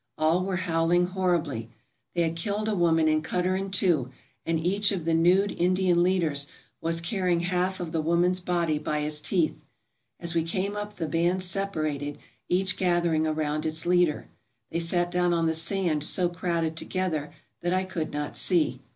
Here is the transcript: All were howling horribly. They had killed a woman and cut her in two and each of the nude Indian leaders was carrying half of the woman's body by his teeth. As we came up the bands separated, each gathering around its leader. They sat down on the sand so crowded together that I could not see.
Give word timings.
All 0.17 0.43
were 0.43 0.55
howling 0.55 1.05
horribly. 1.09 1.69
They 2.15 2.23
had 2.23 2.35
killed 2.35 2.67
a 2.67 2.73
woman 2.73 3.07
and 3.07 3.23
cut 3.23 3.45
her 3.45 3.55
in 3.55 3.69
two 3.69 4.09
and 4.47 4.59
each 4.65 4.91
of 4.91 5.05
the 5.05 5.13
nude 5.13 5.51
Indian 5.51 6.01
leaders 6.01 6.47
was 6.81 7.01
carrying 7.01 7.41
half 7.41 7.79
of 7.79 7.91
the 7.91 8.01
woman's 8.01 8.39
body 8.39 8.79
by 8.79 9.01
his 9.01 9.21
teeth. 9.21 9.63
As 10.19 10.33
we 10.33 10.41
came 10.41 10.75
up 10.75 10.95
the 10.95 11.07
bands 11.07 11.45
separated, 11.45 12.17
each 12.49 12.77
gathering 12.77 13.27
around 13.27 13.63
its 13.63 13.85
leader. 13.85 14.25
They 14.71 14.79
sat 14.79 15.11
down 15.11 15.35
on 15.35 15.45
the 15.45 15.53
sand 15.53 16.03
so 16.03 16.29
crowded 16.29 16.75
together 16.75 17.31
that 17.61 17.71
I 17.71 17.83
could 17.83 18.11
not 18.11 18.35
see. 18.35 18.79